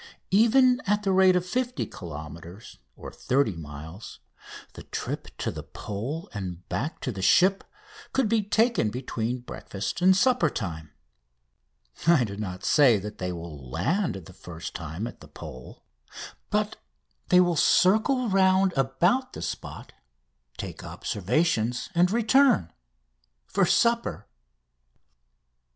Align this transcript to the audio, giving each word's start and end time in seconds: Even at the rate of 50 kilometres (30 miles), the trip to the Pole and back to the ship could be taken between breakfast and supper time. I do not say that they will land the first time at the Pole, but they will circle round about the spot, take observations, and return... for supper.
Even 0.31 0.81
at 0.87 1.03
the 1.03 1.11
rate 1.11 1.35
of 1.35 1.45
50 1.45 1.85
kilometres 1.85 2.79
(30 2.97 3.55
miles), 3.55 4.17
the 4.73 4.81
trip 4.81 5.27
to 5.37 5.51
the 5.51 5.61
Pole 5.61 6.27
and 6.33 6.67
back 6.69 6.99
to 7.01 7.11
the 7.11 7.21
ship 7.21 7.63
could 8.11 8.27
be 8.27 8.41
taken 8.41 8.89
between 8.89 9.41
breakfast 9.41 10.01
and 10.01 10.17
supper 10.17 10.49
time. 10.49 10.89
I 12.07 12.23
do 12.23 12.35
not 12.35 12.65
say 12.65 12.97
that 12.97 13.19
they 13.19 13.31
will 13.31 13.69
land 13.69 14.15
the 14.15 14.33
first 14.33 14.73
time 14.73 15.05
at 15.05 15.19
the 15.21 15.27
Pole, 15.27 15.83
but 16.49 16.77
they 17.27 17.39
will 17.39 17.55
circle 17.55 18.27
round 18.27 18.73
about 18.75 19.33
the 19.33 19.43
spot, 19.43 19.93
take 20.57 20.83
observations, 20.83 21.89
and 21.93 22.09
return... 22.09 22.73
for 23.45 23.67
supper. 23.67 24.25